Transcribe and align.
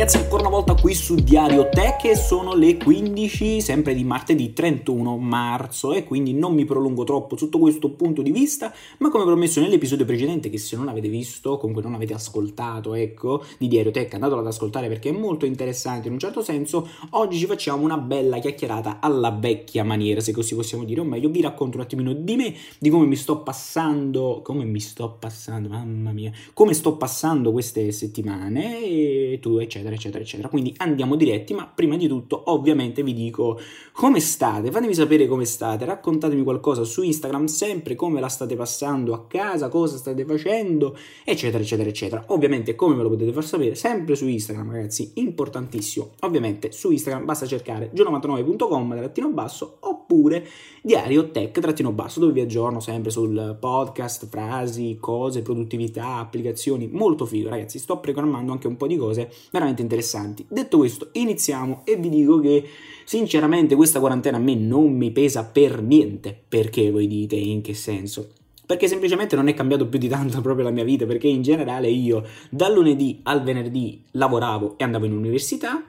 ragazzi, 0.00 0.16
ancora 0.16 0.40
una 0.40 0.50
volta 0.50 0.74
qui 0.76 0.94
su 0.94 1.14
Diario 1.14 1.68
Tech 1.68 2.06
e 2.06 2.16
sono 2.16 2.54
le 2.54 2.78
15, 2.78 3.60
sempre 3.60 3.92
di 3.92 4.02
martedì 4.02 4.54
31 4.54 5.18
marzo 5.18 5.92
e 5.92 6.04
quindi 6.04 6.32
non 6.32 6.54
mi 6.54 6.64
prolungo 6.64 7.04
troppo 7.04 7.36
sotto 7.36 7.58
questo 7.58 7.90
punto 7.90 8.22
di 8.22 8.30
vista, 8.30 8.72
ma 9.00 9.10
come 9.10 9.24
promesso 9.24 9.60
nell'episodio 9.60 10.06
precedente 10.06 10.48
che 10.48 10.56
se 10.56 10.74
non 10.74 10.88
avete 10.88 11.08
visto, 11.10 11.58
comunque 11.58 11.82
non 11.82 11.92
avete 11.92 12.14
ascoltato, 12.14 12.94
ecco, 12.94 13.44
di 13.58 13.68
Diario 13.68 13.90
Tech, 13.90 14.14
andatelo 14.14 14.40
ad 14.40 14.46
ascoltare 14.46 14.88
perché 14.88 15.10
è 15.10 15.12
molto 15.12 15.44
interessante 15.44 16.06
in 16.06 16.14
un 16.14 16.18
certo 16.18 16.40
senso, 16.40 16.88
oggi 17.10 17.36
ci 17.36 17.44
facciamo 17.44 17.84
una 17.84 17.98
bella 17.98 18.38
chiacchierata 18.38 19.00
alla 19.00 19.30
vecchia 19.30 19.84
maniera, 19.84 20.20
se 20.20 20.32
così 20.32 20.54
possiamo 20.54 20.84
dire, 20.84 21.02
o 21.02 21.04
meglio 21.04 21.28
vi 21.28 21.42
racconto 21.42 21.76
un 21.76 21.82
attimino 21.82 22.14
di 22.14 22.36
me, 22.36 22.54
di 22.78 22.88
come 22.88 23.04
mi 23.04 23.16
sto 23.16 23.42
passando, 23.42 24.40
come 24.42 24.64
mi 24.64 24.80
sto 24.80 25.14
passando, 25.18 25.68
mamma 25.68 26.12
mia, 26.12 26.32
come 26.54 26.72
sto 26.72 26.96
passando 26.96 27.52
queste 27.52 27.92
settimane 27.92 28.82
e 28.82 29.38
tu 29.42 29.58
eccetera, 29.58 29.89
eccetera, 29.94 30.22
eccetera. 30.22 30.48
Quindi 30.48 30.74
andiamo 30.78 31.16
diretti, 31.16 31.54
ma 31.54 31.66
prima 31.66 31.96
di 31.96 32.08
tutto 32.08 32.42
ovviamente 32.46 33.02
vi 33.02 33.14
dico 33.14 33.58
come 33.92 34.20
state, 34.20 34.70
fatemi 34.70 34.94
sapere 34.94 35.26
come 35.26 35.44
state, 35.44 35.84
raccontatemi 35.84 36.42
qualcosa 36.42 36.84
su 36.84 37.02
Instagram, 37.02 37.46
sempre 37.46 37.94
come 37.94 38.20
la 38.20 38.28
state 38.28 38.56
passando 38.56 39.12
a 39.14 39.26
casa, 39.26 39.68
cosa 39.68 39.96
state 39.96 40.24
facendo, 40.24 40.96
eccetera, 41.24 41.62
eccetera, 41.62 41.88
eccetera. 41.88 42.24
Ovviamente 42.28 42.74
come 42.74 42.94
me 42.94 43.02
lo 43.02 43.10
potete 43.10 43.32
far 43.32 43.44
sapere, 43.44 43.74
sempre 43.74 44.14
su 44.14 44.26
Instagram, 44.26 44.70
ragazzi, 44.70 45.12
importantissimo. 45.14 46.10
Ovviamente 46.20 46.72
su 46.72 46.90
Instagram 46.90 47.24
basta 47.24 47.46
cercare 47.46 47.90
gio99.com 47.94 48.96
trattino 48.96 49.30
basso 49.30 49.76
oppure 49.80 50.46
diario 50.82 51.30
tech 51.30 51.58
trattino 51.58 51.92
basso 51.92 52.20
dove 52.20 52.32
vi 52.32 52.40
aggiorno 52.40 52.80
sempre 52.80 53.10
sul 53.10 53.56
podcast, 53.58 54.26
frasi, 54.28 54.96
cose, 55.00 55.42
produttività, 55.42 56.16
applicazioni, 56.16 56.88
molto 56.88 57.26
figo, 57.26 57.48
ragazzi, 57.48 57.78
sto 57.78 57.98
programmando 57.98 58.52
anche 58.52 58.66
un 58.66 58.76
po' 58.76 58.86
di 58.86 58.96
cose 58.96 59.30
veramente 59.50 59.79
interessanti. 59.80 60.44
Detto 60.48 60.78
questo, 60.78 61.08
iniziamo 61.12 61.82
e 61.84 61.96
vi 61.96 62.08
dico 62.08 62.38
che 62.40 62.64
sinceramente 63.04 63.74
questa 63.74 64.00
quarantena 64.00 64.36
a 64.36 64.40
me 64.40 64.54
non 64.54 64.92
mi 64.96 65.10
pesa 65.10 65.44
per 65.44 65.82
niente. 65.82 66.38
Perché 66.48 66.90
voi 66.90 67.06
dite 67.06 67.36
in 67.36 67.60
che 67.60 67.74
senso? 67.74 68.32
Perché 68.66 68.86
semplicemente 68.86 69.34
non 69.34 69.48
è 69.48 69.54
cambiato 69.54 69.88
più 69.88 69.98
di 69.98 70.08
tanto 70.08 70.40
proprio 70.42 70.64
la 70.64 70.70
mia 70.70 70.84
vita, 70.84 71.06
perché 71.06 71.26
in 71.26 71.42
generale 71.42 71.88
io 71.88 72.24
dal 72.50 72.72
lunedì 72.72 73.20
al 73.24 73.42
venerdì 73.42 74.04
lavoravo 74.12 74.78
e 74.78 74.84
andavo 74.84 75.06
in 75.06 75.12
università, 75.12 75.84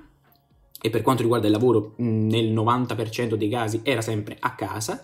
e 0.81 0.89
per 0.89 1.03
quanto 1.03 1.21
riguarda 1.21 1.45
il 1.45 1.53
lavoro 1.53 1.93
nel 1.97 2.51
90% 2.51 3.35
dei 3.35 3.49
casi 3.49 3.81
era 3.83 4.01
sempre 4.01 4.35
a 4.39 4.55
casa, 4.55 5.03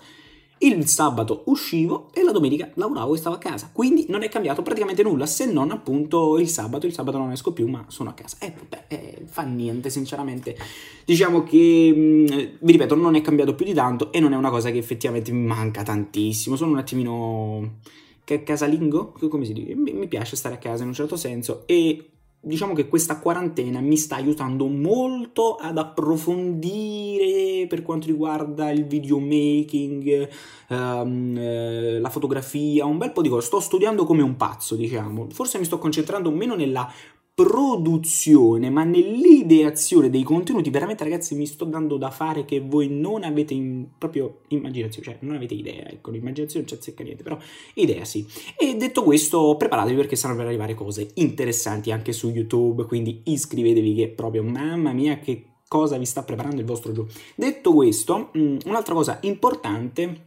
il 0.59 0.87
sabato 0.87 1.43
uscivo 1.45 2.09
e 2.13 2.23
la 2.23 2.31
domenica 2.31 2.69
lavoravo 2.73 3.13
e 3.13 3.17
stavo 3.17 3.35
a 3.35 3.39
casa. 3.39 3.69
Quindi 3.71 4.05
non 4.09 4.23
è 4.23 4.29
cambiato 4.29 4.61
praticamente 4.61 5.03
nulla 5.03 5.25
se 5.25 5.45
non 5.45 5.71
appunto 5.71 6.37
il 6.39 6.47
sabato. 6.47 6.85
Il 6.85 6.93
sabato 6.93 7.17
non 7.17 7.31
esco 7.31 7.53
più, 7.53 7.67
ma 7.67 7.85
sono 7.87 8.09
a 8.09 8.13
casa. 8.13 8.37
E 8.39 8.47
eh, 8.47 8.53
vabbè, 8.57 8.83
eh, 8.87 9.21
fa 9.25 9.43
niente, 9.43 9.89
sinceramente. 9.89 10.57
Diciamo 11.05 11.43
che, 11.43 11.93
mh, 11.95 12.57
vi 12.59 12.71
ripeto, 12.71 12.95
non 12.95 13.15
è 13.15 13.21
cambiato 13.21 13.55
più 13.55 13.65
di 13.65 13.73
tanto 13.73 14.11
e 14.11 14.19
non 14.19 14.33
è 14.33 14.35
una 14.35 14.49
cosa 14.49 14.71
che 14.71 14.77
effettivamente 14.77 15.31
mi 15.31 15.45
manca 15.45 15.83
tantissimo. 15.83 16.55
Sono 16.55 16.71
un 16.71 16.77
attimino 16.77 17.79
casalingo, 18.23 19.13
come 19.29 19.45
si 19.45 19.53
dice? 19.53 19.75
Mi 19.75 20.07
piace 20.07 20.35
stare 20.35 20.55
a 20.55 20.57
casa 20.57 20.81
in 20.83 20.89
un 20.89 20.95
certo 20.95 21.15
senso 21.15 21.63
e 21.65 22.09
diciamo 22.39 22.73
che 22.73 22.87
questa 22.87 23.19
quarantena 23.19 23.79
mi 23.81 23.97
sta 23.97 24.15
aiutando 24.15 24.67
molto 24.67 25.55
ad 25.55 25.77
approfondire 25.77 27.65
per 27.67 27.81
quanto 27.81 28.07
riguarda 28.07 28.69
il 28.71 28.85
videomaking, 28.85 30.29
um, 30.69 31.37
eh, 31.37 31.99
la 31.99 32.09
fotografia, 32.09 32.85
un 32.85 32.97
bel 32.97 33.11
po' 33.11 33.21
di 33.21 33.29
cose. 33.29 33.47
Sto 33.47 33.59
studiando 33.59 34.05
come 34.05 34.21
un 34.21 34.35
pazzo, 34.35 34.75
diciamo. 34.75 35.27
Forse 35.31 35.57
mi 35.59 35.65
sto 35.65 35.77
concentrando 35.77 36.31
meno 36.31 36.55
nella 36.55 36.89
produzione, 37.37 38.71
ma 38.71 38.83
nell'ideazione 38.83 40.09
dei 40.09 40.23
contenuti, 40.23 40.71
veramente 40.71 41.03
ragazzi 41.03 41.35
mi 41.35 41.45
sto 41.45 41.65
dando 41.65 41.97
da 41.97 42.09
fare 42.09 42.45
che 42.45 42.61
voi 42.61 42.89
non 42.89 43.23
avete 43.23 43.53
in, 43.53 43.89
proprio 43.95 44.39
immaginazione, 44.47 45.05
cioè 45.05 45.17
non 45.19 45.35
avete 45.35 45.53
idea, 45.53 45.87
ecco, 45.87 46.09
l'immaginazione 46.09 46.65
non 46.65 46.67
ci 46.67 46.73
azzecca 46.73 47.03
niente, 47.03 47.21
però 47.21 47.37
idea 47.75 48.03
sì. 48.05 48.25
E 48.57 48.75
detto 48.75 49.03
questo, 49.03 49.55
preparatevi 49.55 49.95
perché 49.95 50.15
stanno 50.15 50.35
per 50.35 50.47
arrivare 50.47 50.73
cose 50.73 51.11
interessanti 51.13 51.91
anche 51.91 52.11
su 52.11 52.31
YouTube, 52.31 52.85
quindi 52.85 53.21
iscrivetevi 53.25 53.93
che 53.93 54.07
proprio, 54.07 54.41
mamma 54.41 54.91
mia, 54.91 55.19
che 55.19 55.57
cosa 55.67 55.97
vi 55.97 56.05
sta 56.05 56.23
preparando 56.23 56.59
il 56.59 56.65
vostro 56.65 56.91
gioco. 56.91 57.11
Detto 57.35 57.71
questo, 57.71 58.31
mm, 58.35 58.57
un'altra 58.65 58.95
cosa 58.95 59.19
importante 59.21 60.26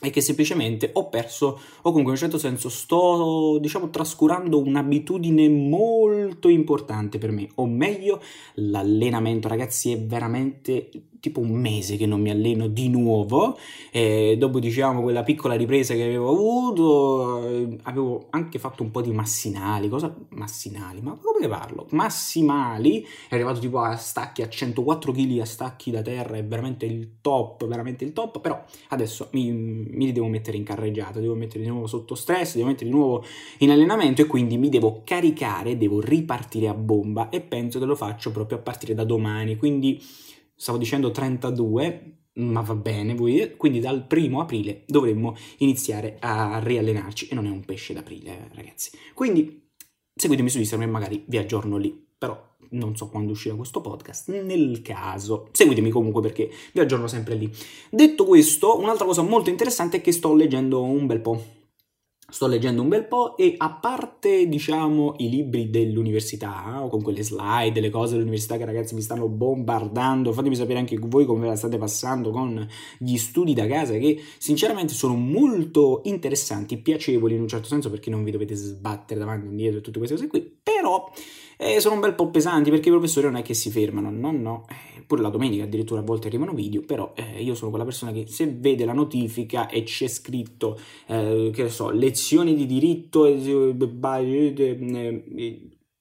è 0.00 0.10
che 0.10 0.20
semplicemente 0.20 0.90
ho 0.92 1.08
perso, 1.08 1.46
o 1.46 1.90
comunque 1.90 2.02
in 2.02 2.10
un 2.10 2.16
certo 2.16 2.38
senso 2.38 2.68
sto, 2.68 3.58
diciamo, 3.60 3.90
trascurando 3.90 4.60
un'abitudine 4.60 5.48
molto 5.48 6.48
importante 6.48 7.18
per 7.18 7.32
me, 7.32 7.48
o 7.56 7.66
meglio, 7.66 8.22
l'allenamento, 8.54 9.48
ragazzi, 9.48 9.90
è 9.92 10.00
veramente 10.00 10.90
tipo 11.20 11.40
un 11.40 11.50
mese 11.50 11.96
che 11.96 12.06
non 12.06 12.20
mi 12.20 12.30
alleno 12.30 12.68
di 12.68 12.88
nuovo 12.88 13.58
e 13.90 14.36
dopo 14.38 14.60
diciamo 14.60 15.02
quella 15.02 15.22
piccola 15.22 15.54
ripresa 15.54 15.94
che 15.94 16.04
avevo 16.04 16.30
avuto 16.30 17.46
eh, 17.48 17.78
avevo 17.82 18.26
anche 18.30 18.58
fatto 18.58 18.82
un 18.82 18.90
po' 18.90 19.00
di 19.00 19.12
massinali 19.12 19.88
cosa 19.88 20.14
massinali? 20.30 21.00
Ma 21.00 21.18
come 21.20 21.48
parlo? 21.48 21.86
Massimali 21.90 23.06
è 23.28 23.34
arrivato 23.34 23.58
tipo 23.60 23.80
a 23.80 23.96
stacchi 23.96 24.42
a 24.42 24.48
104 24.48 25.12
kg 25.12 25.38
a 25.40 25.44
stacchi 25.44 25.90
da 25.90 26.02
terra 26.02 26.36
è 26.36 26.44
veramente 26.44 26.86
il 26.86 27.20
top 27.20 27.66
veramente 27.66 28.04
il 28.04 28.12
top 28.12 28.40
però 28.40 28.62
adesso 28.88 29.28
mi, 29.32 29.50
mi 29.50 30.12
devo 30.12 30.26
mettere 30.28 30.56
in 30.56 30.64
carreggiata 30.64 31.20
devo 31.20 31.34
mettere 31.34 31.62
di 31.62 31.68
nuovo 31.68 31.86
sotto 31.86 32.14
stress 32.14 32.54
devo 32.54 32.68
mettere 32.68 32.90
di 32.90 32.94
nuovo 32.94 33.24
in 33.58 33.70
allenamento 33.70 34.22
e 34.22 34.26
quindi 34.26 34.56
mi 34.56 34.68
devo 34.68 35.02
caricare 35.04 35.76
devo 35.76 36.00
ripartire 36.00 36.68
a 36.68 36.74
bomba 36.74 37.28
e 37.28 37.40
penso 37.40 37.78
che 37.78 37.84
lo 37.84 37.96
faccio 37.96 38.30
proprio 38.30 38.58
a 38.58 38.60
partire 38.60 38.94
da 38.94 39.04
domani 39.04 39.56
quindi 39.56 40.00
stavo 40.58 40.76
dicendo 40.76 41.12
32, 41.12 42.16
ma 42.34 42.60
va 42.60 42.74
bene, 42.74 43.14
voi, 43.14 43.54
quindi 43.56 43.78
dal 43.78 44.06
primo 44.06 44.40
aprile 44.40 44.82
dovremmo 44.86 45.36
iniziare 45.58 46.16
a 46.20 46.58
riallenarci 46.58 47.28
e 47.28 47.34
non 47.34 47.46
è 47.46 47.50
un 47.50 47.64
pesce 47.64 47.94
d'aprile, 47.94 48.50
ragazzi. 48.52 48.90
Quindi 49.14 49.70
seguitemi 50.14 50.50
su 50.50 50.58
Instagram 50.58 50.88
e 50.88 50.92
magari 50.92 51.24
vi 51.26 51.38
aggiorno 51.38 51.76
lì, 51.76 52.06
però 52.18 52.46
non 52.70 52.96
so 52.96 53.08
quando 53.08 53.32
uscirà 53.32 53.54
questo 53.54 53.80
podcast, 53.80 54.30
nel 54.30 54.82
caso 54.82 55.48
seguitemi 55.52 55.90
comunque 55.90 56.20
perché 56.20 56.50
vi 56.72 56.80
aggiorno 56.80 57.06
sempre 57.06 57.36
lì. 57.36 57.50
Detto 57.88 58.24
questo, 58.24 58.78
un'altra 58.78 59.06
cosa 59.06 59.22
molto 59.22 59.50
interessante 59.50 59.98
è 59.98 60.00
che 60.00 60.12
sto 60.12 60.34
leggendo 60.34 60.82
un 60.82 61.06
bel 61.06 61.20
po' 61.20 61.56
Sto 62.30 62.46
leggendo 62.46 62.82
un 62.82 62.88
bel 62.88 63.06
po' 63.06 63.38
e 63.38 63.54
a 63.56 63.72
parte, 63.72 64.46
diciamo, 64.48 65.14
i 65.16 65.30
libri 65.30 65.70
dell'università, 65.70 66.86
con 66.90 67.00
quelle 67.00 67.22
slide, 67.22 67.80
le 67.80 67.88
cose 67.88 68.12
dell'università 68.12 68.58
che 68.58 68.66
ragazzi 68.66 68.94
mi 68.94 69.00
stanno 69.00 69.28
bombardando, 69.28 70.34
fatemi 70.34 70.54
sapere 70.54 70.78
anche 70.78 70.98
voi 70.98 71.24
come 71.24 71.46
la 71.46 71.56
state 71.56 71.78
passando 71.78 72.30
con 72.30 72.68
gli 72.98 73.16
studi 73.16 73.54
da 73.54 73.66
casa, 73.66 73.94
che 73.94 74.20
sinceramente 74.36 74.92
sono 74.92 75.14
molto 75.14 76.02
interessanti, 76.04 76.76
piacevoli 76.76 77.34
in 77.34 77.40
un 77.40 77.48
certo 77.48 77.66
senso, 77.66 77.88
perché 77.88 78.10
non 78.10 78.22
vi 78.22 78.30
dovete 78.30 78.54
sbattere 78.54 79.18
davanti 79.18 79.46
e 79.46 79.48
indietro 79.48 79.78
e 79.78 79.80
tutte 79.80 79.96
queste 79.96 80.16
cose 80.16 80.28
qui, 80.28 80.58
però 80.62 81.10
eh, 81.60 81.80
sono 81.80 81.94
un 81.94 82.00
bel 82.00 82.14
po' 82.14 82.30
pesanti 82.30 82.70
perché 82.70 82.88
i 82.88 82.92
professori 82.92 83.26
non 83.26 83.36
è 83.36 83.42
che 83.42 83.52
si 83.52 83.70
fermano, 83.70 84.10
no, 84.10 84.30
no, 84.30 84.66
eh, 84.70 85.02
pure 85.02 85.22
la 85.22 85.28
domenica 85.28 85.64
addirittura 85.64 86.00
a 86.00 86.04
volte 86.04 86.28
arrivano 86.28 86.52
video, 86.52 86.82
però 86.82 87.12
eh, 87.16 87.42
io 87.42 87.56
sono 87.56 87.70
quella 87.70 87.84
persona 87.84 88.12
che 88.12 88.26
se 88.28 88.46
vede 88.46 88.84
la 88.84 88.92
notifica 88.92 89.68
e 89.68 89.82
c'è 89.82 90.06
scritto, 90.06 90.78
eh, 91.06 91.50
che 91.52 91.68
so, 91.68 91.90
lezioni 91.90 92.54
di 92.54 92.64
diritto, 92.64 93.26
eh, 93.26 93.74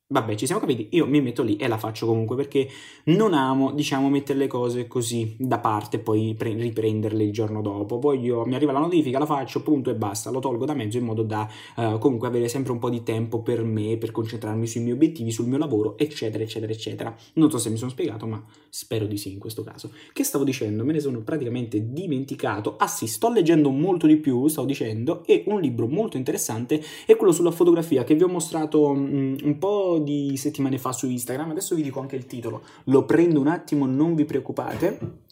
Vabbè, 0.09 0.35
ci 0.35 0.45
siamo 0.45 0.62
capiti, 0.62 0.88
io 0.91 1.06
mi 1.06 1.19
metto 1.19 1.44
lì 1.44 1.57
e 1.57 1.68
la 1.68 1.78
faccio 1.78 2.06
comunque 2.06 2.38
perché 2.38 2.69
non 3.07 3.34
amo, 3.34 3.73
diciamo, 3.73 4.07
mettere 4.07 4.40
le 4.40 4.47
cose 4.47 4.88
così 4.88 5.35
da 5.38 5.59
parte 5.59 5.97
e 5.97 6.00
poi 6.00 6.34
pre- 6.34 6.53
riprenderle 6.53 7.25
il 7.25 7.34
giorno 7.34 7.62
dopo. 7.62 8.00
Voglio, 8.00 8.45
mi 8.45 8.56
arriva 8.56 8.72
la 8.72 8.79
notifica, 8.79 9.19
la 9.19 9.25
faccio, 9.25 9.62
punto 9.63 9.90
e 9.90 9.95
basta, 9.95 10.29
lo 10.29 10.40
tolgo 10.40 10.63
da 10.63 10.74
mezzo 10.74 10.98
in 10.98 11.04
modo 11.04 11.24
da 11.24 11.45
uh, 11.75 11.98
comunque 11.98 12.30
avere 12.30 12.48
sempre 12.48 12.71
un 12.71 12.80
po' 12.80 12.89
di 12.89 13.04
tempo 13.04 13.42
per 13.42 13.65
me, 13.65 13.98
per 13.98 14.12
concentrarmi 14.12 14.65
sui 14.65 14.80
miei 14.80 14.94
obiettivi, 14.94 15.30
sul 15.30 15.45
mio 15.45 15.57
lavoro, 15.57 15.98
eccetera, 15.98 16.42
eccetera, 16.42 16.71
eccetera. 16.71 17.13
Non 17.33 17.51
so 17.51 17.57
se 17.57 17.69
mi 17.69 17.75
sono 17.75 17.92
spiegato, 17.92 18.25
ma 18.27 18.42
spero 18.69 19.07
di 19.07 19.18
sì 19.18 19.33
in 19.33 19.39
questo 19.39 19.63
caso. 19.63 19.92
Che 20.13 20.24
stavo 20.24 20.45
dicendo? 20.45 20.86
Me 20.86 20.94
ne 20.94 21.01
sono 21.01 21.19
praticamente 21.19 21.92
dimenticato. 21.92 22.77
Ah 22.77 22.88
sì, 22.88 23.07
sto 23.07 23.30
leggendo 23.30 23.71
molto 23.71 24.07
di 24.07 24.15
più, 24.15 24.48
stavo 24.48 24.68
dicendo, 24.68 25.25
e 25.25 25.44
un 25.48 25.59
libro 25.59 25.86
molto 25.86 26.15
interessante 26.15 26.81
è 27.06 27.18
quello 27.18 27.33
sulla 27.33 27.51
fotografia 27.51 28.06
che 28.06 28.15
vi 28.15 28.24
ho 28.24 28.30
mostrato 28.30 28.88
um, 28.88 29.36
un 29.44 29.57
po' 29.57 29.95
di 29.99 30.35
settimane 30.38 30.77
fa 30.77 30.91
su 30.91 31.09
Instagram, 31.09 31.51
adesso 31.51 31.75
vi 31.75 31.83
dico 31.83 31.99
anche 31.99 32.15
il 32.15 32.25
titolo, 32.25 32.63
lo 32.85 33.05
prendo 33.05 33.39
un 33.39 33.47
attimo, 33.47 33.85
non 33.85 34.15
vi 34.15 34.25
preoccupate. 34.25 35.25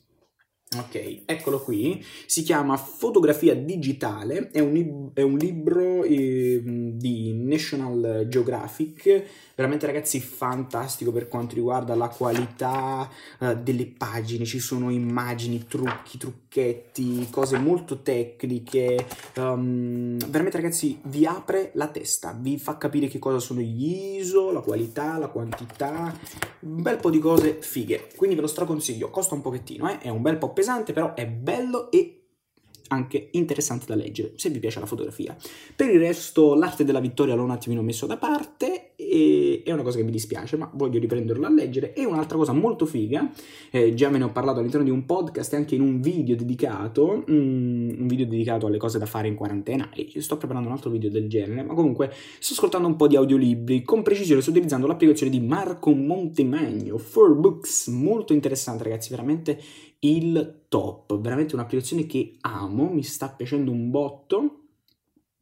Ok, 0.77 1.21
eccolo 1.25 1.61
qui, 1.61 2.03
si 2.25 2.43
chiama 2.43 2.75
Fotografia 2.75 3.55
digitale, 3.55 4.49
è 4.51 4.59
un, 4.59 5.11
è 5.13 5.21
un 5.21 5.37
libro 5.37 6.03
eh, 6.03 6.61
di 6.65 7.33
National 7.33 8.25
Geographic, 8.27 9.23
veramente 9.55 9.85
ragazzi 9.85 10.19
fantastico 10.19 11.11
per 11.11 11.27
quanto 11.27 11.55
riguarda 11.55 11.95
la 11.95 12.09
qualità 12.09 13.09
eh, 13.39 13.55
delle 13.57 13.87
pagine, 13.87 14.45
ci 14.45 14.59
sono 14.59 14.89
immagini, 14.89 15.65
trucchi, 15.65 16.17
trucchetti, 16.17 17.27
cose 17.31 17.57
molto 17.57 18.01
tecniche. 18.01 19.05
Um, 19.37 20.17
veramente, 20.17 20.57
ragazzi, 20.57 20.99
vi 21.03 21.25
apre 21.25 21.71
la 21.75 21.87
testa, 21.87 22.37
vi 22.37 22.57
fa 22.57 22.77
capire 22.77 23.07
che 23.07 23.19
cosa 23.19 23.39
sono 23.39 23.61
gli 23.61 24.17
ISO, 24.19 24.51
la 24.51 24.59
qualità, 24.59 25.17
la 25.17 25.27
quantità, 25.27 26.13
un 26.59 26.81
bel 26.81 26.97
po' 26.97 27.09
di 27.09 27.19
cose 27.19 27.57
fighe. 27.61 28.09
Quindi 28.15 28.35
ve 28.35 28.41
lo 28.41 28.47
straconsiglio. 28.47 29.09
Costa 29.09 29.35
un 29.35 29.41
pochettino, 29.41 29.89
eh? 29.89 29.99
è 29.99 30.09
un 30.09 30.21
bel 30.21 30.37
po' 30.37 30.51
pesante, 30.51 30.91
però 30.91 31.13
è 31.13 31.25
bello 31.25 31.89
e 31.91 32.19
anche 32.87 33.29
interessante 33.31 33.85
da 33.87 33.95
leggere, 33.95 34.33
se 34.35 34.49
vi 34.49 34.59
piace 34.59 34.79
la 34.79 34.85
fotografia. 34.85 35.35
Per 35.75 35.89
il 35.89 35.99
resto, 35.99 36.53
l'arte 36.53 36.83
della 36.83 36.99
vittoria 36.99 37.33
l'ho 37.35 37.43
un 37.43 37.51
attimino 37.51 37.81
messo 37.81 38.05
da 38.05 38.17
parte 38.17 38.84
e 39.15 39.61
è 39.63 39.71
una 39.71 39.81
cosa 39.81 39.97
che 39.97 40.03
mi 40.03 40.11
dispiace, 40.11 40.57
ma 40.57 40.69
voglio 40.73 40.99
riprenderlo 40.99 41.45
a 41.45 41.49
leggere. 41.49 41.93
E 41.93 42.03
un'altra 42.03 42.37
cosa 42.37 42.51
molto 42.51 42.85
figa, 42.85 43.31
eh, 43.71 43.93
già 43.93 44.09
ve 44.09 44.17
ne 44.17 44.25
ho 44.25 44.31
parlato 44.31 44.59
all'interno 44.59 44.85
di 44.85 44.91
un 44.91 45.05
podcast 45.05 45.53
e 45.53 45.55
anche 45.55 45.75
in 45.75 45.79
un 45.79 46.01
video 46.01 46.35
dedicato, 46.35 47.23
mm, 47.31 48.01
un 48.01 48.07
video 48.07 48.25
dedicato 48.25 48.67
alle 48.67 48.77
cose 48.77 48.99
da 48.99 49.05
fare 49.05 49.29
in 49.29 49.35
quarantena, 49.35 49.89
e 49.93 50.19
sto 50.19 50.35
preparando 50.35 50.67
un 50.67 50.75
altro 50.75 50.89
video 50.89 51.09
del 51.09 51.29
genere, 51.29 51.63
ma 51.63 51.73
comunque 51.73 52.11
sto 52.39 52.53
ascoltando 52.55 52.89
un 52.89 52.97
po' 52.97 53.07
di 53.07 53.15
audiolibri, 53.15 53.83
con 53.83 54.03
precisione 54.03 54.41
sto 54.41 54.49
utilizzando 54.49 54.85
l'applicazione 54.85 55.31
di 55.31 55.39
Marco 55.39 55.93
Montemagno, 55.93 56.97
4Books, 56.97 57.91
molto 57.91 58.33
interessante 58.33 58.83
ragazzi, 58.83 59.11
veramente 59.11 59.57
il 59.99 60.63
top, 60.67 61.17
veramente 61.19 61.55
un'applicazione 61.55 62.05
che 62.05 62.35
amo, 62.41 62.89
mi 62.91 63.03
sta 63.03 63.29
piacendo 63.29 63.71
un 63.71 63.89
botto. 63.89 64.64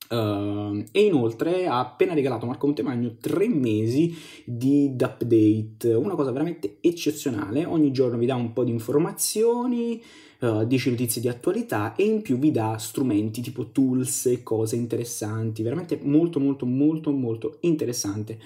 Uh, 0.09 0.83
e 0.91 1.05
inoltre 1.05 1.65
ha 1.65 1.79
appena 1.79 2.13
regalato 2.13 2.45
Marco 2.45 2.67
Montemagno 2.67 3.15
tre 3.19 3.47
mesi 3.47 4.15
di 4.45 4.93
update, 4.99 5.93
una 5.93 6.15
cosa 6.15 6.31
veramente 6.31 6.77
eccezionale. 6.81 7.65
Ogni 7.65 7.91
giorno 7.91 8.17
vi 8.17 8.25
dà 8.25 8.35
un 8.35 8.53
po' 8.53 8.63
di 8.63 8.71
informazioni, 8.71 10.01
uh, 10.39 10.65
10 10.65 10.89
notizie 10.91 11.21
di 11.21 11.29
attualità 11.29 11.95
e 11.95 12.03
in 12.03 12.21
più 12.21 12.37
vi 12.37 12.51
dà 12.51 12.77
strumenti 12.77 13.41
tipo 13.41 13.71
tools 13.71 14.27
e 14.27 14.43
cose 14.43 14.75
interessanti. 14.75 15.63
Veramente 15.63 15.99
molto, 16.01 16.39
molto, 16.39 16.65
molto, 16.65 17.11
molto 17.11 17.57
interessante. 17.61 18.37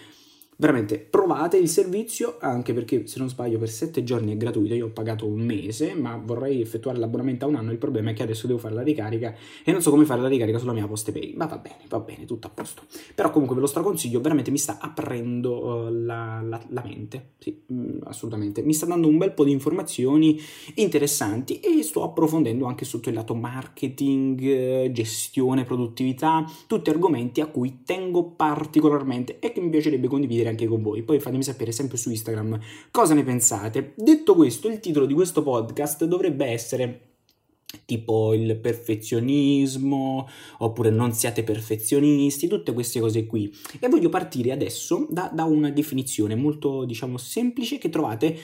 Veramente 0.60 0.98
provate 0.98 1.58
il 1.58 1.70
servizio 1.70 2.38
anche 2.40 2.74
perché 2.74 3.06
se 3.06 3.20
non 3.20 3.30
sbaglio 3.30 3.60
per 3.60 3.70
7 3.70 4.04
giorni 4.04 4.34
è 4.34 4.38
gratuito, 4.38 4.74
io 4.74 4.88
ho 4.88 4.90
pagato 4.90 5.28
un 5.28 5.40
mese 5.42 5.94
ma 5.94 6.20
vorrei 6.24 6.62
effettuare 6.62 6.98
l'abbonamento 6.98 7.46
a 7.46 7.48
un 7.48 7.56
anno, 7.56 7.72
il 7.72 7.78
problema 7.78 8.10
è 8.10 8.14
che 8.14 8.24
adesso 8.24 8.48
devo 8.48 8.58
fare 8.58 8.74
la 8.74 8.82
ricarica 8.82 9.36
e 9.64 9.72
non 9.72 9.84
so 9.84 9.92
come 9.92 10.06
fare 10.06 10.20
la 10.20 10.28
ricarica 10.28 10.58
sulla 10.58 10.74
mia 10.74 10.88
poste 10.88 11.12
pay, 11.12 11.36
ma 11.36 11.46
va 11.46 11.60
bene, 11.60 11.82
va 11.88 12.00
bene, 12.00 12.26
tutto 12.26 12.48
a 12.48 12.50
posto. 12.50 12.82
Però 13.14 13.30
comunque 13.30 13.56
ve 13.56 13.62
lo 13.62 13.68
straconsiglio, 13.68 14.20
veramente 14.20 14.50
mi 14.50 14.58
sta 14.58 14.80
aprendo 14.82 15.64
uh, 15.64 15.90
la, 15.92 16.42
la, 16.44 16.60
la, 16.70 16.84
mente, 16.84 17.34
sì, 17.38 17.62
mm, 17.72 18.00
assolutamente, 18.06 18.64
mi 18.64 18.74
sta 18.74 18.88
dando 18.88 19.08
un 19.08 19.20
bel 19.20 19.34
po' 19.34 19.44
di 19.44 19.52
informazioni 19.52 20.40
interessanti 20.76 21.60
e 21.60 21.84
sto 21.84 22.02
approfondendo 22.02 22.66
anche 22.66 22.84
sotto 22.84 23.10
il 23.10 23.16
lato 23.16 23.36
marketing, 23.36 24.90
gestione, 24.90 25.66
produttività, 25.66 26.44
tutti 26.66 26.90
argomenti 26.90 27.42
a 27.42 27.46
cui 27.46 27.84
tengo 27.86 28.24
particolarmente 28.32 29.38
e 29.38 29.52
che 29.52 29.62
mi 29.62 29.70
piacerebbe 29.70 30.08
condividere 30.08 30.47
condividere 30.48 30.50
anche 30.50 30.68
con 30.68 30.82
voi. 30.82 31.04
Poi 31.04 31.20
fatemi 31.20 31.44
sapere 31.44 31.72
sempre 31.72 31.98
su 31.98 32.10
Instagram 32.10 32.60
cosa 32.92 33.14
ne 33.14 33.24
pensate. 33.24 33.94
Detto 33.96 34.36
questo, 34.36 34.68
il 34.68 34.80
titolo 34.80 35.06
di 35.06 35.14
questo 35.14 35.44
podcast 35.44 36.06
dovrebbe 36.06 36.46
essere 36.46 37.02
tipo 37.86 38.34
il 38.34 38.58
perfezionismo 38.58 40.28
oppure 40.60 40.90
non 40.90 41.14
siate 41.14 41.44
perfezionisti, 41.44 42.48
tutte 42.48 42.74
queste 42.74 43.00
cose 43.00 43.26
qui. 43.26 43.54
E 43.80 43.90
voglio 43.90 44.10
partire 44.10 44.52
adesso 44.52 45.06
da, 45.10 45.30
da 45.34 45.44
una 45.44 45.70
definizione 45.70 46.36
molto, 46.36 46.86
diciamo, 46.86 47.18
semplice 47.18 47.78
che 47.78 47.90
trovate 47.90 48.38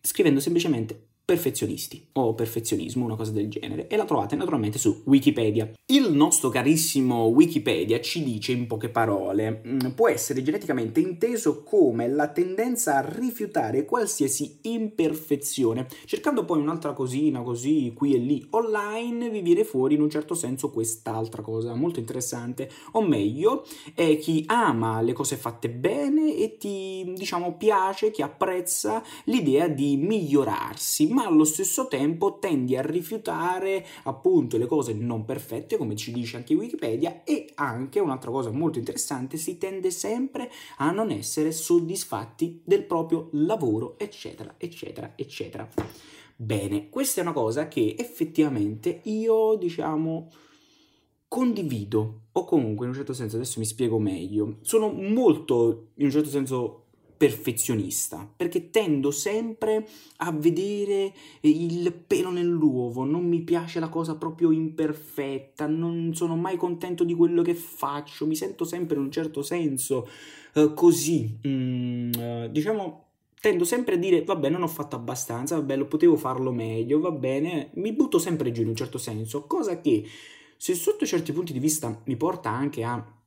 scrivendo 0.00 0.40
semplicemente 0.40 1.09
perfezionisti 1.30 2.08
o 2.14 2.34
perfezionismo, 2.34 3.04
una 3.04 3.14
cosa 3.14 3.30
del 3.30 3.48
genere, 3.48 3.86
e 3.86 3.96
la 3.96 4.04
trovate 4.04 4.34
naturalmente 4.34 4.78
su 4.78 5.02
Wikipedia. 5.04 5.70
Il 5.86 6.12
nostro 6.12 6.48
carissimo 6.48 7.26
Wikipedia 7.26 8.00
ci 8.00 8.24
dice 8.24 8.50
in 8.50 8.66
poche 8.66 8.88
parole, 8.88 9.62
mm, 9.64 9.78
può 9.94 10.08
essere 10.08 10.42
geneticamente 10.42 10.98
inteso 10.98 11.62
come 11.62 12.08
la 12.08 12.26
tendenza 12.26 12.96
a 12.96 13.08
rifiutare 13.08 13.84
qualsiasi 13.84 14.58
imperfezione. 14.62 15.86
Cercando 16.04 16.44
poi 16.44 16.58
un'altra 16.58 16.94
cosina 16.94 17.42
così 17.42 17.92
qui 17.94 18.14
e 18.14 18.18
lì 18.18 18.44
online 18.50 19.30
vi 19.30 19.40
viene 19.40 19.62
fuori 19.62 19.94
in 19.94 20.02
un 20.02 20.10
certo 20.10 20.34
senso 20.34 20.72
quest'altra 20.72 21.42
cosa 21.42 21.76
molto 21.76 22.00
interessante, 22.00 22.68
o 22.92 23.02
meglio, 23.02 23.64
è 23.94 24.18
chi 24.18 24.42
ama 24.48 25.00
le 25.00 25.12
cose 25.12 25.36
fatte 25.36 25.70
bene 25.70 26.34
e 26.34 26.56
ti, 26.56 27.12
diciamo, 27.16 27.56
piace, 27.56 28.10
chi 28.10 28.22
apprezza 28.22 29.00
l'idea 29.26 29.68
di 29.68 29.96
migliorarsi, 29.96 31.06
ma 31.20 31.26
allo 31.26 31.44
stesso 31.44 31.86
tempo 31.86 32.38
tendi 32.38 32.76
a 32.76 32.82
rifiutare 32.82 33.86
appunto 34.04 34.56
le 34.56 34.66
cose 34.66 34.94
non 34.94 35.26
perfette, 35.26 35.76
come 35.76 35.94
ci 35.94 36.12
dice 36.12 36.38
anche 36.38 36.54
Wikipedia, 36.54 37.24
e 37.24 37.50
anche 37.56 38.00
un'altra 38.00 38.30
cosa 38.30 38.50
molto 38.50 38.78
interessante, 38.78 39.36
si 39.36 39.58
tende 39.58 39.90
sempre 39.90 40.50
a 40.78 40.90
non 40.90 41.10
essere 41.10 41.52
soddisfatti 41.52 42.62
del 42.64 42.84
proprio 42.84 43.28
lavoro, 43.32 43.98
eccetera, 43.98 44.54
eccetera, 44.56 45.12
eccetera. 45.14 45.68
Bene, 46.36 46.88
questa 46.88 47.20
è 47.20 47.22
una 47.22 47.34
cosa 47.34 47.68
che 47.68 47.94
effettivamente 47.98 49.00
io, 49.04 49.56
diciamo, 49.56 50.30
condivido, 51.28 52.20
o 52.32 52.44
comunque 52.44 52.86
in 52.86 52.92
un 52.92 52.96
certo 52.96 53.12
senso, 53.12 53.36
adesso 53.36 53.58
mi 53.58 53.66
spiego 53.66 53.98
meglio, 53.98 54.56
sono 54.62 54.90
molto, 54.90 55.88
in 55.96 56.06
un 56.06 56.10
certo 56.10 56.30
senso, 56.30 56.86
perfezionista, 57.20 58.26
perché 58.34 58.70
tendo 58.70 59.10
sempre 59.10 59.86
a 60.20 60.32
vedere 60.32 61.12
il 61.42 61.92
pelo 61.92 62.30
nell'uovo, 62.30 63.04
non 63.04 63.26
mi 63.26 63.42
piace 63.42 63.78
la 63.78 63.90
cosa 63.90 64.16
proprio 64.16 64.50
imperfetta, 64.50 65.66
non 65.66 66.14
sono 66.14 66.34
mai 66.36 66.56
contento 66.56 67.04
di 67.04 67.12
quello 67.12 67.42
che 67.42 67.52
faccio, 67.52 68.26
mi 68.26 68.34
sento 68.34 68.64
sempre 68.64 68.96
in 68.96 69.02
un 69.02 69.12
certo 69.12 69.42
senso 69.42 70.08
uh, 70.54 70.72
così, 70.72 71.38
mm, 71.46 72.10
uh, 72.16 72.48
diciamo 72.48 73.08
tendo 73.38 73.64
sempre 73.64 73.96
a 73.96 73.98
dire 73.98 74.24
vabbè 74.24 74.48
non 74.48 74.62
ho 74.62 74.68
fatto 74.68 74.96
abbastanza, 74.96 75.56
vabbè 75.56 75.76
lo 75.76 75.88
potevo 75.88 76.16
farlo 76.16 76.52
meglio, 76.52 77.00
va 77.00 77.10
bene, 77.10 77.68
mi 77.74 77.92
butto 77.92 78.18
sempre 78.18 78.50
giù 78.50 78.62
in 78.62 78.68
un 78.68 78.76
certo 78.76 78.96
senso, 78.96 79.44
cosa 79.44 79.78
che 79.82 80.06
se 80.56 80.74
sotto 80.74 81.04
certi 81.04 81.34
punti 81.34 81.52
di 81.52 81.58
vista 81.58 82.00
mi 82.04 82.16
porta 82.16 82.48
anche 82.48 82.82
a 82.82 83.19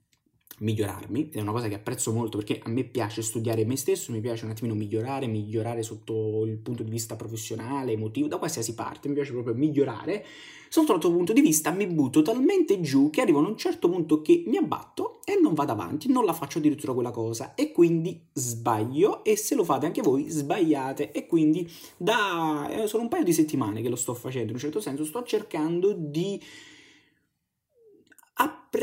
migliorarmi, 0.60 1.30
ed 1.30 1.36
è 1.36 1.42
una 1.42 1.52
cosa 1.52 1.68
che 1.68 1.76
apprezzo 1.76 2.12
molto 2.12 2.38
perché 2.38 2.60
a 2.64 2.70
me 2.70 2.84
piace 2.84 3.22
studiare 3.22 3.66
me 3.66 3.76
stesso, 3.76 4.12
mi 4.12 4.22
piace 4.22 4.46
un 4.46 4.52
attimino 4.52 4.76
migliorare, 4.76 5.28
migliorare 5.28 5.84
sotto 5.84 6.46
il 6.46 6.58
punto 6.58 6.84
di 6.84 6.92
vista 6.92 7.16
professionale, 7.16 7.94
emotivo, 7.94 8.28
da 8.28 8.38
qualsiasi 8.38 8.74
parte, 8.74 9.08
mi 9.08 9.16
piace 9.16 9.32
proprio 9.32 9.54
migliorare. 9.56 10.26
Sotto 10.74 10.92
l'altro 10.92 11.12
punto 11.12 11.34
di 11.34 11.42
vista 11.42 11.70
mi 11.70 11.86
butto 11.86 12.24
talmente 12.24 12.82
giù 12.82 13.12
che 13.12 13.22
arrivo 13.22 13.38
a 13.38 13.48
un 13.48 13.58
certo 13.58 13.88
punto 13.90 14.24
che 14.24 14.44
mi 14.48 14.58
abbatto 14.58 15.20
e 15.24 15.38
non 15.40 15.54
vado 15.54 15.72
avanti, 15.72 16.12
non 16.12 16.26
la 16.26 16.34
faccio 16.34 16.58
addirittura 16.58 16.94
quella 16.94 17.12
cosa 17.12 17.54
e 17.54 17.72
quindi 17.72 18.20
sbaglio 18.34 19.24
e 19.24 19.38
se 19.38 19.54
lo 19.54 19.64
fate 19.64 19.86
anche 19.86 20.02
voi 20.02 20.30
sbagliate 20.30 21.12
e 21.12 21.28
quindi 21.28 21.70
da 21.96 22.68
eh, 22.72 22.88
sono 22.88 23.04
un 23.04 23.10
paio 23.10 23.24
di 23.24 23.34
settimane 23.34 23.84
che 23.84 23.90
lo 23.90 23.96
sto 23.96 24.16
facendo 24.16 24.48
in 24.48 24.56
un 24.56 24.60
certo 24.60 24.82
senso, 24.82 25.06
sto 25.06 25.22
cercando 25.22 25.94
di 25.94 26.42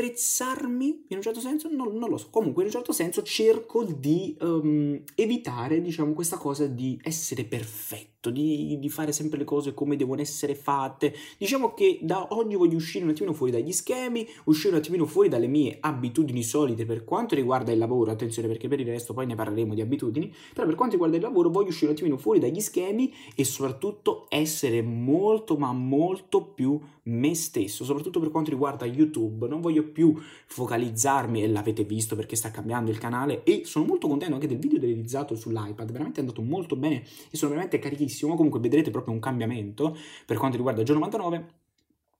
apprezzarmi 0.01 1.05
in 1.09 1.17
un 1.17 1.21
certo 1.21 1.39
senso? 1.39 1.69
Non, 1.69 1.95
non, 1.95 2.09
lo 2.09 2.17
so. 2.17 2.29
Comunque, 2.31 2.63
in 2.63 2.69
un 2.69 2.73
certo 2.73 2.91
senso 2.91 3.21
cerco 3.21 3.83
di 3.83 4.35
um, 4.41 4.99
evitare, 5.15 5.79
diciamo, 5.81 6.13
questa 6.13 6.37
cosa 6.37 6.65
di 6.65 6.99
essere 7.03 7.43
perfetto, 7.43 8.31
di, 8.31 8.77
di, 8.79 8.89
fare 8.89 9.11
sempre 9.11 9.37
le 9.37 9.43
cose 9.43 9.73
come 9.73 9.95
devono 9.95 10.21
essere 10.21 10.55
fatte. 10.55 11.13
Diciamo 11.37 11.73
che 11.73 11.99
da 12.01 12.33
oggi 12.33 12.55
voglio 12.55 12.75
uscire 12.75 13.03
un 13.03 13.11
attimino 13.11 13.33
fuori 13.33 13.51
dagli 13.51 13.71
schemi, 13.71 14.27
uscire 14.45 14.73
un 14.73 14.79
attimino 14.79 15.05
fuori 15.05 15.29
dalle 15.29 15.47
mie 15.47 15.77
abitudini 15.79 16.43
solite 16.43 16.85
per 16.85 17.03
quanto 17.03 17.35
riguarda 17.35 17.71
il 17.71 17.77
lavoro. 17.77 18.11
Attenzione, 18.11 18.47
perché 18.47 18.67
per 18.67 18.79
il 18.79 18.87
resto 18.87 19.13
poi 19.13 19.27
ne 19.27 19.35
parleremo 19.35 19.75
di 19.75 19.81
abitudini. 19.81 20.33
Però 20.53 20.65
per 20.65 20.75
quanto 20.75 20.93
riguarda 20.93 21.17
il 21.17 21.23
lavoro, 21.23 21.49
voglio 21.49 21.69
uscire 21.69 21.87
un 21.87 21.93
attimino 21.93 22.17
fuori 22.17 22.39
dagli 22.39 22.59
schemi 22.59 23.13
e 23.35 23.43
soprattutto 23.43 24.25
essere 24.29 24.81
molto, 24.81 25.57
ma 25.57 25.71
molto 25.71 26.43
più 26.43 26.79
me 27.03 27.33
stesso, 27.33 27.83
soprattutto 27.83 28.19
per 28.19 28.29
quanto 28.29 28.49
riguarda 28.49 28.85
YouTube. 28.85 29.47
Non 29.47 29.61
voglio 29.61 29.83
più 29.83 30.19
focalizzarmi, 30.45 31.43
e 31.43 31.47
l'avete 31.47 31.83
visto 31.83 32.15
perché 32.15 32.35
sta 32.35 32.51
cambiando 32.51 32.91
il 32.91 32.97
canale, 32.97 33.43
e 33.43 33.63
sono 33.65 33.85
molto 33.85 34.07
contento 34.07 34.35
anche 34.35 34.47
del 34.47 34.59
video 34.59 34.79
realizzato 34.79 35.35
sull'iPad, 35.35 35.91
veramente 35.91 36.17
è 36.17 36.21
andato 36.21 36.41
molto 36.41 36.75
bene 36.75 37.03
e 37.29 37.37
sono 37.37 37.51
veramente 37.51 37.79
carichissimo. 37.79 38.35
Comunque 38.35 38.59
vedrete 38.59 38.91
proprio 38.91 39.13
un 39.13 39.19
cambiamento 39.19 39.97
per 40.25 40.37
quanto 40.37 40.57
riguarda 40.57 40.83
Gio 40.83 40.93
99 40.93 41.59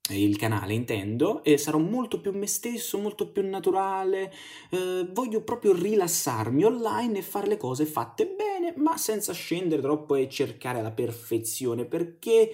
il 0.10 0.36
canale 0.38 0.74
intendo 0.74 1.44
e 1.44 1.58
sarò 1.58 1.78
molto 1.78 2.20
più 2.20 2.32
me 2.32 2.48
stesso, 2.48 2.98
molto 2.98 3.30
più 3.30 3.48
naturale, 3.48 4.34
eh, 4.70 5.08
voglio 5.12 5.42
proprio 5.42 5.74
rilassarmi 5.74 6.64
online 6.64 7.20
e 7.20 7.22
fare 7.22 7.48
le 7.48 7.58
cose 7.58 7.86
fatte 7.86 8.26
bene 8.26 8.74
ma 8.78 8.98
senza 8.98 9.34
scendere 9.34 9.82
troppo 9.82 10.16
e 10.16 10.28
cercare 10.28 10.82
la 10.82 10.92
perfezione 10.92 11.86
perché 11.86 12.54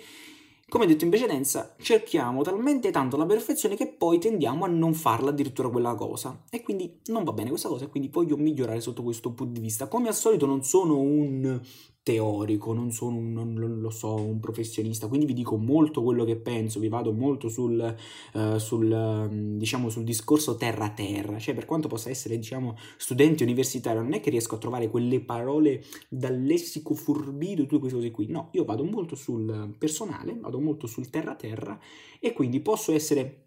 come 0.69 0.85
detto 0.85 1.05
in 1.05 1.09
precedenza, 1.09 1.75
cerchiamo 1.79 2.43
talmente 2.43 2.91
tanto 2.91 3.15
la 3.15 3.25
perfezione 3.25 3.75
che 3.75 3.87
poi 3.87 4.19
tendiamo 4.19 4.65
a 4.65 4.67
non 4.67 4.93
farla 4.93 5.29
addirittura 5.29 5.69
quella 5.69 5.95
cosa. 5.95 6.43
E 6.49 6.61
quindi 6.61 6.99
non 7.05 7.23
va 7.23 7.31
bene 7.31 7.49
questa 7.49 7.69
cosa 7.69 7.85
e 7.85 7.87
quindi 7.87 8.09
voglio 8.09 8.35
migliorare 8.35 8.81
sotto 8.81 9.01
questo 9.01 9.31
punto 9.31 9.53
di 9.53 9.61
vista. 9.61 9.87
Come 9.87 10.09
al 10.09 10.15
solito 10.15 10.45
non 10.45 10.63
sono 10.63 10.99
un 10.99 11.61
teorico, 12.07 12.71
non 12.71 12.93
sono 12.93 13.17
un, 13.17 13.33
non, 13.33 13.79
lo 13.81 13.89
so, 13.89 14.15
un 14.15 14.39
professionista, 14.39 15.09
quindi 15.09 15.25
vi 15.25 15.33
dico 15.33 15.57
molto 15.57 16.01
quello 16.01 16.23
che 16.23 16.37
penso, 16.37 16.79
vi 16.79 16.87
vado 16.87 17.11
molto 17.11 17.49
sul, 17.49 17.95
uh, 18.31 18.57
sul, 18.57 18.89
uh, 18.89 19.57
diciamo, 19.57 19.89
sul 19.89 20.05
discorso 20.05 20.55
terra-terra, 20.55 21.37
cioè 21.37 21.53
per 21.53 21.65
quanto 21.65 21.89
possa 21.89 22.09
essere 22.09 22.37
diciamo, 22.37 22.77
studente 22.95 23.43
universitario, 23.43 24.01
non 24.01 24.13
è 24.13 24.21
che 24.21 24.29
riesco 24.29 24.55
a 24.55 24.57
trovare 24.57 24.89
quelle 24.89 25.19
parole 25.19 25.83
dal 26.07 26.41
lessico 26.41 26.93
furbido, 26.93 27.63
tutte 27.63 27.79
queste 27.79 27.97
cose 27.97 28.11
qui, 28.11 28.27
no, 28.27 28.51
io 28.53 28.63
vado 28.63 28.85
molto 28.85 29.15
sul 29.17 29.75
personale, 29.77 30.37
vado 30.39 30.61
molto 30.61 30.87
sul 30.87 31.09
terra-terra 31.09 31.77
e 32.21 32.31
quindi 32.31 32.61
posso 32.61 32.93
essere 32.93 33.46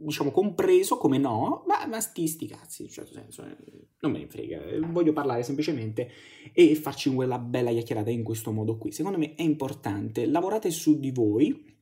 diciamo, 0.00 0.30
compreso 0.30 0.96
come 0.96 1.18
no, 1.18 1.64
ma, 1.66 1.86
ma 1.86 2.00
sti, 2.00 2.26
sti 2.26 2.46
cazzi, 2.46 2.82
in 2.82 2.88
un 2.88 2.94
certo 2.94 3.12
senso, 3.14 3.42
eh, 3.44 3.56
non 4.00 4.12
me 4.12 4.18
ne 4.18 4.26
frega, 4.28 4.64
eh, 4.64 4.80
voglio 4.80 5.12
parlare 5.12 5.42
semplicemente 5.42 6.10
e 6.52 6.74
farci 6.76 7.12
quella 7.12 7.38
bella 7.38 7.70
chiacchierata 7.70 8.10
in 8.10 8.22
questo 8.22 8.52
modo 8.52 8.78
qui. 8.78 8.92
Secondo 8.92 9.18
me 9.18 9.34
è 9.34 9.42
importante, 9.42 10.26
lavorate 10.26 10.70
su 10.70 11.00
di 11.00 11.10
voi 11.10 11.76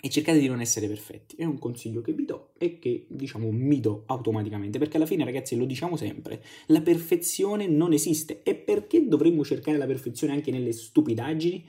e 0.00 0.10
cercate 0.10 0.38
di 0.38 0.48
non 0.48 0.60
essere 0.60 0.88
perfetti. 0.88 1.36
È 1.36 1.44
un 1.44 1.58
consiglio 1.58 2.00
che 2.00 2.12
vi 2.12 2.24
do 2.24 2.52
e 2.58 2.78
che, 2.78 3.06
diciamo, 3.08 3.50
mi 3.50 3.80
do 3.80 4.02
automaticamente, 4.06 4.78
perché 4.78 4.96
alla 4.96 5.06
fine, 5.06 5.24
ragazzi, 5.24 5.56
lo 5.56 5.64
diciamo 5.64 5.96
sempre, 5.96 6.42
la 6.66 6.82
perfezione 6.82 7.66
non 7.68 7.92
esiste 7.92 8.42
e 8.42 8.54
perché 8.56 9.06
dovremmo 9.06 9.44
cercare 9.44 9.78
la 9.78 9.86
perfezione 9.86 10.32
anche 10.32 10.50
nelle 10.50 10.72
stupidaggini? 10.72 11.64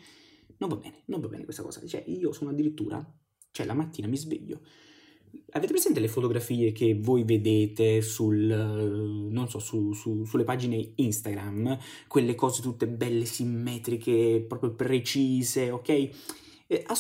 Non 0.58 0.70
va 0.70 0.78
bene, 0.78 1.04
non 1.06 1.22
va 1.22 1.28
bene 1.28 1.44
questa 1.44 1.62
cosa. 1.62 1.86
Cioè, 1.86 2.04
io 2.08 2.32
sono 2.32 2.50
addirittura, 2.50 3.06
cioè 3.52 3.66
la 3.66 3.74
mattina 3.74 4.08
mi 4.08 4.18
sveglio 4.18 4.62
Avete 5.52 5.72
presente 5.72 6.00
le 6.00 6.08
fotografie 6.08 6.72
che 6.72 6.98
voi 7.00 7.24
vedete 7.24 8.02
sul, 8.02 8.46
non 8.46 9.48
so, 9.50 9.60
su, 9.60 9.94
su, 9.94 10.26
sulle 10.26 10.44
pagine 10.44 10.92
Instagram? 10.96 11.78
Quelle 12.08 12.36
cose 12.36 12.62
tutte 12.62 12.88
belle, 12.88 13.26
simmetriche, 13.26 14.44
proprio 14.48 14.74
precise, 14.74 15.72
ok? 15.72 16.10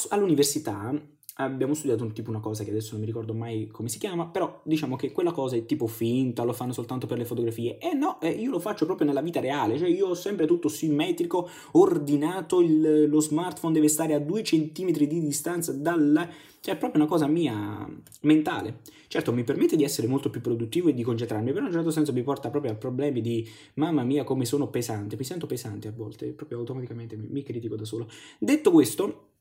All'università 0.09 0.93
abbiamo 1.35 1.73
studiato 1.73 2.03
un 2.03 2.13
tipo 2.13 2.29
una 2.29 2.39
cosa 2.39 2.63
che 2.63 2.69
adesso 2.69 2.91
non 2.91 3.01
mi 3.01 3.05
ricordo 3.05 3.33
mai 3.33 3.67
come 3.67 3.89
si 3.89 3.97
chiama, 3.97 4.27
però 4.27 4.61
diciamo 4.63 4.95
che 4.95 5.11
quella 5.11 5.31
cosa 5.31 5.55
è 5.55 5.65
tipo 5.65 5.87
finta, 5.87 6.43
lo 6.43 6.53
fanno 6.53 6.71
soltanto 6.71 7.07
per 7.07 7.17
le 7.17 7.25
fotografie. 7.25 7.77
E 7.77 7.93
no, 7.93 8.21
eh, 8.21 8.29
io 8.29 8.51
lo 8.51 8.59
faccio 8.59 8.85
proprio 8.85 9.07
nella 9.07 9.21
vita 9.21 9.39
reale, 9.39 9.77
cioè 9.77 9.89
io 9.89 10.07
ho 10.07 10.13
sempre 10.13 10.45
tutto 10.45 10.69
simmetrico, 10.69 11.49
ordinato, 11.71 12.61
il, 12.61 13.09
lo 13.09 13.19
smartphone 13.19 13.73
deve 13.73 13.87
stare 13.87 14.13
a 14.13 14.19
due 14.19 14.43
centimetri 14.43 15.07
di 15.07 15.19
distanza 15.19 15.73
dal... 15.73 16.29
cioè 16.61 16.75
è 16.75 16.77
proprio 16.77 17.01
una 17.01 17.09
cosa 17.09 17.27
mia 17.27 17.85
mentale. 18.21 18.79
Certo, 19.07 19.33
mi 19.33 19.43
permette 19.43 19.75
di 19.75 19.83
essere 19.83 20.07
molto 20.07 20.29
più 20.29 20.41
produttivo 20.41 20.89
e 20.89 20.93
di 20.93 21.03
concentrarmi, 21.03 21.51
però 21.51 21.61
in 21.61 21.67
un 21.67 21.73
certo 21.73 21.91
senso 21.91 22.13
mi 22.13 22.23
porta 22.23 22.49
proprio 22.49 22.71
a 22.71 22.75
problemi 22.75 23.21
di 23.21 23.47
mamma 23.75 24.03
mia 24.03 24.23
come 24.23 24.45
sono 24.45 24.67
pesante, 24.67 25.17
mi 25.17 25.23
sento 25.23 25.47
pesante 25.47 25.89
a 25.89 25.91
volte, 25.91 26.27
proprio 26.27 26.59
automaticamente 26.59 27.15
mi, 27.17 27.27
mi 27.29 27.43
critico 27.43 27.75
da 27.75 27.85
solo. 27.85 28.09
Detto 28.39 28.71
questo, 28.71 29.34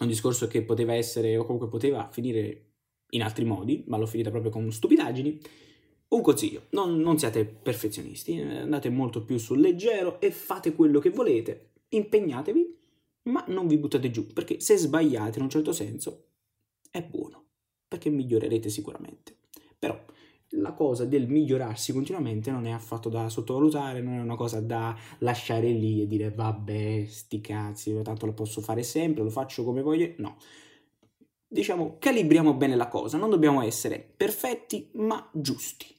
un 0.00 0.06
discorso 0.06 0.46
che 0.48 0.62
poteva 0.62 0.94
essere 0.94 1.36
o 1.36 1.44
comunque 1.44 1.68
poteva 1.68 2.08
finire 2.10 2.72
in 3.10 3.22
altri 3.22 3.44
modi, 3.44 3.84
ma 3.86 3.96
l'ho 3.96 4.06
finita 4.06 4.30
proprio 4.30 4.50
con 4.50 4.70
stupidaggini. 4.70 5.40
Un 6.08 6.20
consiglio, 6.20 6.66
non, 6.70 6.98
non 6.98 7.18
siate 7.18 7.44
perfezionisti, 7.44 8.38
andate 8.38 8.88
molto 8.90 9.24
più 9.24 9.38
sul 9.38 9.60
leggero 9.60 10.20
e 10.20 10.30
fate 10.30 10.74
quello 10.74 11.00
che 11.00 11.10
volete, 11.10 11.72
impegnatevi, 11.88 12.78
ma 13.24 13.44
non 13.48 13.66
vi 13.66 13.78
buttate 13.78 14.10
giù, 14.10 14.26
perché 14.26 14.60
se 14.60 14.76
sbagliate 14.76 15.38
in 15.38 15.44
un 15.44 15.50
certo 15.50 15.72
senso 15.72 16.28
è 16.90 17.02
buono, 17.02 17.46
perché 17.88 18.10
migliorerete 18.10 18.68
sicuramente. 18.68 19.36
Però 19.78 19.98
la 20.50 20.72
cosa 20.72 21.04
del 21.04 21.28
migliorarsi 21.28 21.92
continuamente 21.92 22.50
non 22.50 22.66
è 22.66 22.70
affatto 22.70 23.08
da 23.08 23.28
sottovalutare, 23.28 24.00
non 24.00 24.14
è 24.14 24.20
una 24.20 24.36
cosa 24.36 24.60
da 24.60 24.96
lasciare 25.18 25.70
lì 25.70 26.02
e 26.02 26.06
dire 26.06 26.30
vabbè, 26.30 27.06
sti 27.06 27.40
cazzi, 27.40 28.00
tanto 28.02 28.26
lo 28.26 28.34
posso 28.34 28.60
fare 28.60 28.82
sempre, 28.82 29.22
lo 29.22 29.30
faccio 29.30 29.64
come 29.64 29.82
voglio. 29.82 30.12
No. 30.18 30.36
Diciamo, 31.46 31.96
calibriamo 31.98 32.54
bene 32.54 32.76
la 32.76 32.88
cosa, 32.88 33.16
non 33.16 33.30
dobbiamo 33.30 33.62
essere 33.62 33.98
perfetti, 33.98 34.90
ma 34.94 35.28
giusti. 35.32 35.94